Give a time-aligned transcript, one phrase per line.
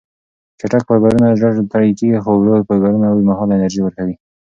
[0.59, 4.15] چټک فایبرونه ژر ستړې کېږي، خو ورو فایبرونه اوږدمهاله انرژي ورکوي.